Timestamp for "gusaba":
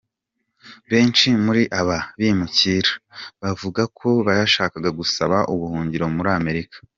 4.99-5.37